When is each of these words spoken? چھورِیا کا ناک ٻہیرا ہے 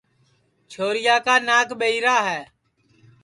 چھورِیا 0.71 1.15
کا 1.25 1.35
ناک 1.47 1.69
ٻہیرا 1.79 2.17
ہے 2.29 2.41